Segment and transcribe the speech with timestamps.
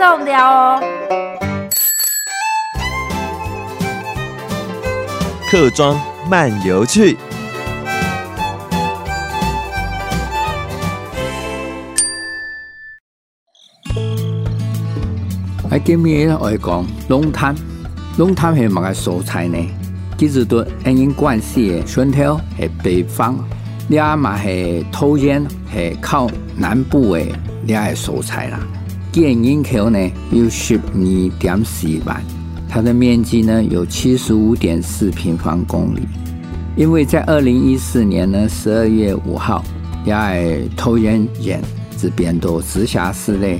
[0.00, 0.82] 众聊哦。
[5.50, 5.94] 客庄
[6.26, 7.18] 漫游去。
[15.70, 17.54] 喺今日我讲龙潭，
[18.16, 19.58] 龙潭系乜个蔬菜呢？
[20.16, 23.36] 其实都因关系，春天系北方，
[23.86, 26.26] 你阿嘛系桃园系靠
[26.56, 27.22] 南部的
[27.64, 28.58] 俩个蔬菜啦。
[29.12, 29.98] 建人口呢
[30.30, 32.22] 有十二点四万，
[32.68, 36.00] 它的面积呢有七十五点四平方公里。
[36.76, 39.64] 因为在二零一四年呢十二月五号，
[40.04, 41.60] 俩个桃园县
[41.98, 43.58] 这边都直辖市内。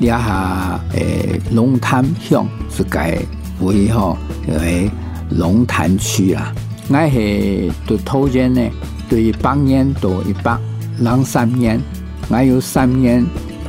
[0.00, 3.18] 底下诶，龙潭乡是改
[3.60, 4.88] 为吼为
[5.30, 6.54] 龙潭区啦。
[6.88, 8.60] 我是读桃园呢，
[9.08, 10.56] 对八年多一百
[11.00, 11.80] 两三年，
[12.28, 13.24] 我有三年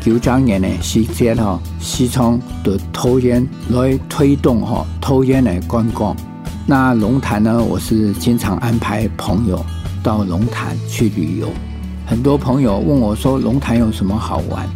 [0.09, 6.17] 九九年的时间吼，是从读桃园来推动吼桃园的观光。
[6.65, 9.63] 那龙潭呢，我是经常安排朋友
[10.01, 11.47] 到龙潭去旅游。
[12.07, 14.67] 很多朋友问我说，龙潭有什么好玩？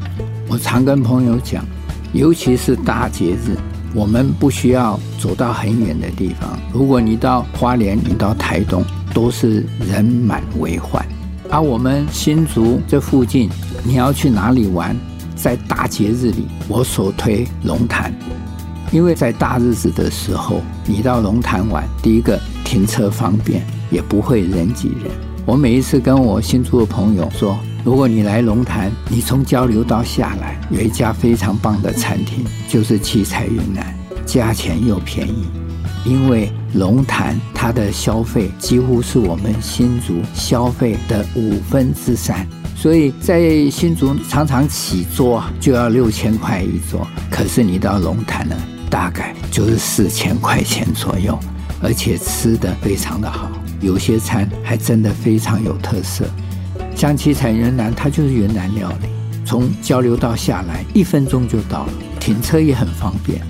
[0.48, 1.66] 我常跟朋友讲，
[2.14, 3.58] 尤其是大节日，
[3.96, 6.60] 我们不需要走到很远的地方。
[6.72, 11.04] 如果你到花莲，你到台东，都是人满为患。
[11.50, 13.50] 而我们新竹这附近，
[13.84, 14.96] 你要去哪里玩？
[15.36, 18.14] 在大节日里，我首推龙潭，
[18.92, 25.12] 因为在大日子的时候，你到龙潭玩，第一个停车方便，也不会人挤人。
[25.46, 27.58] 我每一次跟我新竹的朋友说。
[27.86, 33.94] 如果你来龙潭，你从交流道下来，有一家非常棒的餐厅，就是七彩云南，
[34.26, 35.48] 价钱又便宜。
[36.06, 42.48] 因为龙潭它的消费几乎是我们新竹消费的五分之三，
[42.84, 48.54] 所以在新竹常常起桌就要六千块一桌，可是你到龙潭呢，
[48.90, 51.40] 大概就是四千块钱左右，
[51.82, 53.50] 而且吃的非常的好，
[53.80, 56.26] 有些餐还真的非常有特色。
[56.94, 59.08] 像七彩云南，它就是云南料理，
[59.46, 63.42] 从交流道下来一分钟就到了，停车也很方便。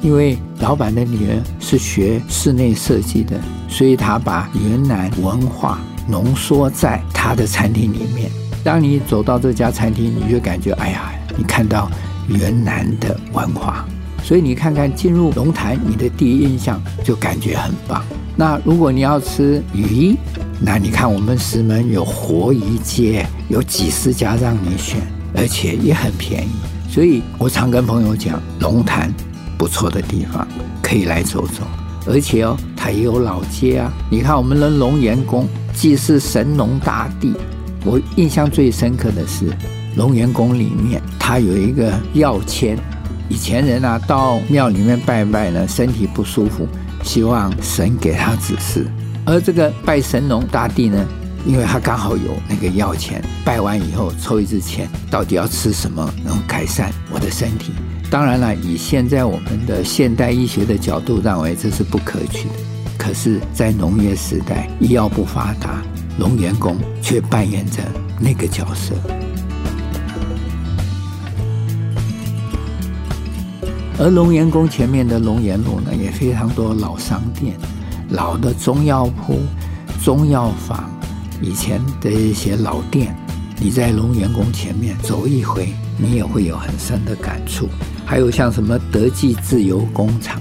[0.00, 3.38] 因为老板的女儿是学室内设计的，
[3.68, 8.30] 所以他把云南文化浓缩在他的餐厅里面。
[8.64, 11.90] 当你走到这家餐厅，你就感觉，哎呀，你看到
[12.28, 13.84] 云南的文化。
[14.22, 18.02] 所以你看看进入龙潭，你的第一印象就感觉很棒。
[18.34, 20.16] 那如果你要吃鱼，
[20.60, 25.00] 那你看我们石门有活鱼街，有几十家让你选，
[25.32, 26.50] 而且也很便宜。
[26.90, 29.14] 所以我常跟朋友讲，龙潭
[29.56, 30.46] 不错的地方，
[30.82, 31.62] 可以来走走。
[32.08, 33.92] 而且哦，它也有老街啊。
[34.10, 37.34] 你看我们的龙岩宫，既是神农大帝，
[37.84, 39.44] 我印象最深刻的是
[39.96, 42.78] 龙岩宫里面，它有一个药签。
[43.28, 46.66] 以前人啊，到庙里面拜拜呢，身体不舒服，
[47.04, 48.86] 希望神给他指示。
[49.26, 51.06] 而这个拜神农大帝呢，
[51.44, 57.72] 因为他刚好有那个药签，拜完以后抽一支签，到底要吃什么能改善我的身体？
[58.10, 62.54] 当然了，以现在我们的现代医学的角度认为这是不可取的。
[62.98, 65.82] 可是，在农业时代，医药不发达，
[66.18, 67.82] 龙岩宫却扮演着
[68.20, 68.94] 那个角色。
[73.98, 77.54] 而龙岩宫前面的龙岩路呢，也非常多老商店、
[78.10, 79.38] 老的中药铺、
[80.02, 80.90] 中药房，
[81.40, 83.16] 以前的一些老店。
[83.58, 87.68] 你在龙岩宫前面走一回，你也会有很深的感触。
[88.04, 90.38] 还有像什么德记自由工厂，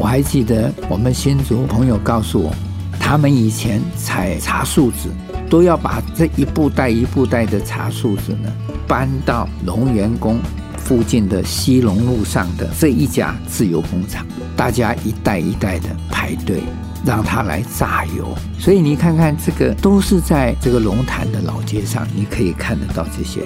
[0.00, 2.50] 我还记得我们新竹朋友告诉我，
[2.98, 5.10] 他们以前采茶树籽，
[5.50, 8.50] 都要把这一布袋一布袋的茶树籽呢
[8.88, 10.38] 搬到龙岩宫。
[10.78, 16.62] 附近的西龙路上的这一家自由工厂，大家一袋一袋的排队，
[17.04, 18.34] 让他来榨油。
[18.58, 23.42] 所以你看看，这个都是在这个龙潭的老街上，你可以看得到这些。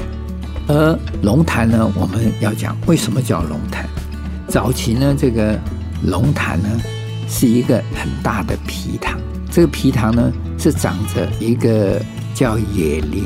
[0.68, 3.84] 而龙潭呢，我们要讲为什么叫龙潭？
[4.48, 5.58] 早期呢，这个
[6.04, 6.68] 龙潭呢
[7.28, 9.18] 是一个很大的皮塘，
[9.50, 12.00] 这个皮塘呢是长着一个
[12.34, 13.24] 叫野林。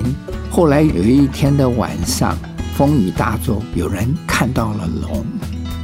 [0.50, 2.36] 后来有一天的晚上。
[2.76, 5.26] 风雨大作，有人看到了龙，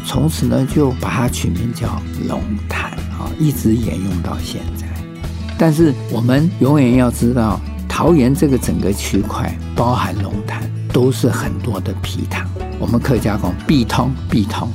[0.07, 4.87] 从此呢就把它取名叫龙潭啊，一直沿用到现在。
[5.59, 12.49] 但是我们永远要知道，桃园这个整个区块，包含龙潭，都是很多的皮塘。
[12.79, 14.71] 我们客家讲“必通必通”，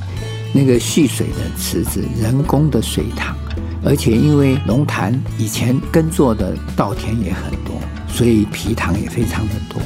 [0.52, 3.36] 那个蓄水的池子，人工的水塘。
[3.84, 7.74] 而且因为龙潭以前耕作的稻田也很多，
[8.08, 9.80] 所以埤塘也非常的多。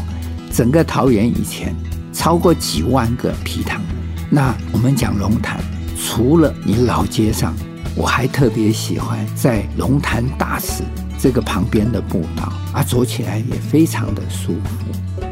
[0.53, 1.75] 整个桃园以前。
[2.17, 3.83] 超过几万个埤塘，
[4.31, 5.59] 那我们讲龙潭，
[6.01, 7.53] 除了你老街上，
[7.97, 10.85] 我还特别喜欢在龙潭大池
[11.19, 15.27] 这个旁边的步道啊，走起来也非常的舒服。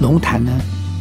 [0.00, 0.52] 龙潭呢，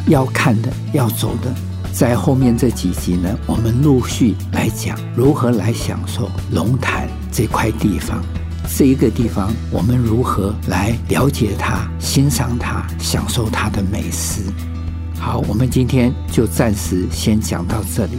[0.07, 1.53] 要看的、要走的，
[1.93, 8.23] 在后面这几集呢，我们陆续来讲如何来享受龙潭这块地方。
[8.77, 14.43] 这一个地方，我们如何来了解它、欣赏它、享受它的美食？
[15.19, 18.17] 好，我们今天就暂时先讲到这里。